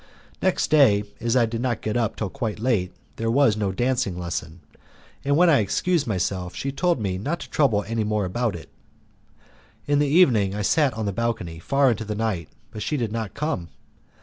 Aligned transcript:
Next 0.41 0.71
day, 0.71 1.03
as 1.19 1.35
I 1.35 1.45
did 1.45 1.61
not 1.61 1.83
get 1.83 1.95
up 1.95 2.15
till 2.15 2.31
quite 2.31 2.57
late, 2.57 2.91
there 3.17 3.29
was 3.29 3.55
no 3.55 3.71
dancing 3.71 4.17
lesson, 4.17 4.61
and 5.23 5.37
when 5.37 5.47
I 5.47 5.59
excused 5.59 6.07
myself 6.07 6.55
she 6.55 6.71
told 6.71 6.99
me 6.99 7.19
not 7.19 7.39
to 7.41 7.49
trouble 7.51 7.83
any 7.87 8.03
more 8.03 8.25
about 8.25 8.55
it. 8.55 8.69
In 9.85 9.99
the 9.99 10.07
evening 10.07 10.55
I 10.55 10.63
sat 10.63 10.95
on 10.95 11.05
the 11.05 11.13
balcony 11.13 11.59
far 11.59 11.91
into 11.91 12.03
the 12.03 12.15
night, 12.15 12.49
but 12.71 12.81
she 12.81 12.97
did 12.97 13.11
not 13.11 13.35
come. 13.35 13.69